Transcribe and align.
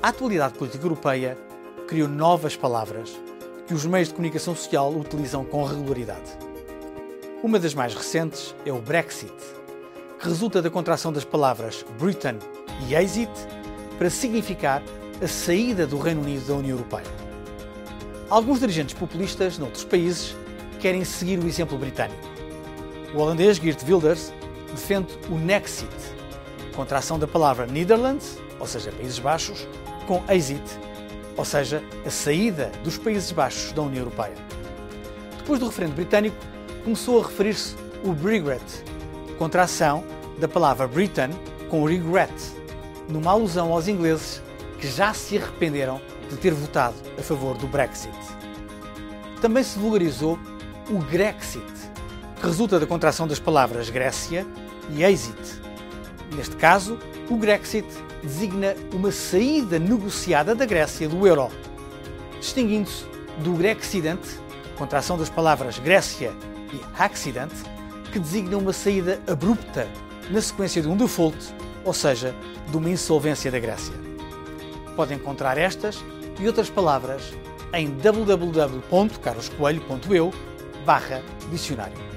A 0.00 0.10
atualidade 0.10 0.54
política 0.54 0.84
europeia 0.84 1.36
criou 1.88 2.08
novas 2.08 2.54
palavras 2.54 3.18
que 3.66 3.74
os 3.74 3.84
meios 3.84 4.06
de 4.06 4.14
comunicação 4.14 4.54
social 4.54 4.94
utilizam 4.94 5.44
com 5.44 5.64
regularidade. 5.64 6.38
Uma 7.42 7.58
das 7.58 7.74
mais 7.74 7.94
recentes 7.94 8.54
é 8.64 8.72
o 8.72 8.80
Brexit, 8.80 9.34
que 10.20 10.28
resulta 10.28 10.62
da 10.62 10.70
contração 10.70 11.12
das 11.12 11.24
palavras 11.24 11.84
Britain 11.98 12.38
e 12.88 12.94
Exit 12.94 13.28
para 13.98 14.08
significar 14.08 14.84
a 15.20 15.26
saída 15.26 15.84
do 15.84 15.98
Reino 15.98 16.22
Unido 16.22 16.46
da 16.46 16.54
União 16.54 16.76
Europeia. 16.76 17.10
Alguns 18.30 18.60
dirigentes 18.60 18.94
populistas 18.94 19.58
noutros 19.58 19.82
países 19.82 20.36
querem 20.78 21.04
seguir 21.04 21.40
o 21.40 21.46
exemplo 21.46 21.76
britânico. 21.76 22.22
O 23.16 23.18
holandês 23.18 23.56
Geert 23.56 23.82
Wilders 23.82 24.32
defende 24.70 25.18
o 25.28 25.34
Nexit, 25.34 25.90
contração 26.78 27.18
da 27.18 27.26
palavra 27.26 27.66
Netherlands, 27.66 28.38
ou 28.60 28.64
seja, 28.64 28.92
Países 28.92 29.18
Baixos, 29.18 29.66
com 30.06 30.22
exit, 30.32 30.62
ou 31.36 31.44
seja, 31.44 31.82
a 32.06 32.08
saída 32.08 32.70
dos 32.84 32.96
Países 32.96 33.32
Baixos 33.32 33.72
da 33.72 33.82
União 33.82 34.04
Europeia. 34.04 34.36
Depois 35.38 35.58
do 35.58 35.66
referendo 35.66 35.96
britânico, 35.96 36.36
começou 36.84 37.20
a 37.20 37.26
referir-se 37.26 37.74
o 38.04 38.12
Brexit, 38.12 38.62
contração 39.40 40.04
da 40.38 40.46
palavra 40.46 40.86
Britain 40.86 41.30
com 41.68 41.84
regret, 41.84 42.32
numa 43.08 43.32
alusão 43.32 43.72
aos 43.72 43.88
ingleses 43.88 44.40
que 44.78 44.86
já 44.86 45.12
se 45.12 45.36
arrependeram 45.36 46.00
de 46.30 46.36
ter 46.36 46.54
votado 46.54 46.94
a 47.18 47.22
favor 47.22 47.58
do 47.58 47.66
Brexit. 47.66 48.14
Também 49.40 49.64
se 49.64 49.80
vulgarizou 49.80 50.38
o 50.88 50.98
Grexit, 51.10 51.64
que 52.36 52.46
resulta 52.46 52.78
da 52.78 52.86
contração 52.86 53.26
das 53.26 53.40
palavras 53.40 53.90
Grécia 53.90 54.46
e 54.90 55.02
Exit. 55.02 55.67
Neste 56.34 56.56
caso, 56.56 56.98
o 57.30 57.36
Grexit 57.36 57.86
designa 58.22 58.74
uma 58.92 59.10
saída 59.10 59.78
negociada 59.78 60.54
da 60.54 60.66
Grécia 60.66 61.08
do 61.08 61.26
euro, 61.26 61.48
distinguindo-se 62.40 63.06
do 63.38 63.52
Grexident, 63.52 64.20
contração 64.76 65.16
das 65.16 65.30
palavras 65.30 65.78
Grécia 65.78 66.32
e 66.72 66.80
Accident, 66.98 67.52
que 68.12 68.18
designa 68.18 68.56
uma 68.56 68.72
saída 68.72 69.20
abrupta 69.26 69.86
na 70.30 70.40
sequência 70.40 70.80
de 70.82 70.88
um 70.88 70.96
default, 70.96 71.36
ou 71.84 71.92
seja, 71.92 72.34
de 72.70 72.76
uma 72.76 72.90
insolvência 72.90 73.50
da 73.50 73.58
Grécia. 73.58 73.94
Pode 74.94 75.12
encontrar 75.14 75.58
estas 75.58 76.04
e 76.38 76.46
outras 76.46 76.70
palavras 76.70 77.32
em 77.72 77.90
www.carloscoelho.eu 77.90 80.32
dicionário. 81.50 82.07